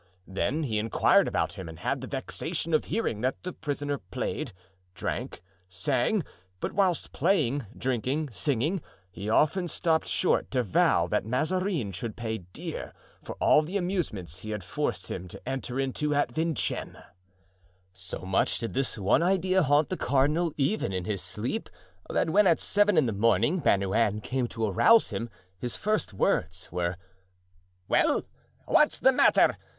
Then 0.25 0.63
he 0.63 0.79
inquired 0.79 1.27
about 1.27 1.53
him 1.59 1.69
and 1.69 1.77
had 1.77 2.01
the 2.01 2.07
vexation 2.07 2.73
of 2.73 2.85
hearing 2.85 3.21
that 3.21 3.43
the 3.43 3.53
prisoner 3.53 3.99
played, 3.99 4.51
drank, 4.95 5.41
sang, 5.69 6.23
but 6.59 6.69
that 6.69 6.73
whilst 6.75 7.11
playing, 7.11 7.67
drinking, 7.77 8.31
singing, 8.31 8.81
he 9.11 9.29
often 9.29 9.67
stopped 9.67 10.07
short 10.07 10.49
to 10.49 10.63
vow 10.63 11.05
that 11.05 11.23
Mazarin 11.27 11.91
should 11.91 12.15
pay 12.15 12.39
dear 12.39 12.93
for 13.23 13.35
all 13.35 13.61
the 13.61 13.77
amusements 13.77 14.39
he 14.39 14.49
had 14.49 14.63
forced 14.63 15.11
him 15.11 15.27
to 15.27 15.47
enter 15.47 15.79
into 15.79 16.15
at 16.15 16.31
Vincennes. 16.31 16.97
So 17.93 18.21
much 18.21 18.57
did 18.57 18.73
this 18.73 18.97
one 18.97 19.21
idea 19.21 19.61
haunt 19.61 19.89
the 19.89 19.97
cardinal 19.97 20.51
even 20.57 20.91
in 20.91 21.05
his 21.05 21.21
sleep, 21.21 21.69
that 22.09 22.31
when 22.31 22.47
at 22.47 22.59
seven 22.59 22.97
in 22.97 23.05
the 23.05 23.13
morning 23.13 23.59
Bernouin 23.61 24.19
came 24.23 24.47
to 24.47 24.65
arouse 24.65 25.11
him, 25.11 25.29
his 25.59 25.77
first 25.77 26.11
words 26.11 26.69
were: 26.71 26.97
"Well, 27.87 28.23
what's 28.65 28.97
the 28.97 29.11
matter? 29.11 29.59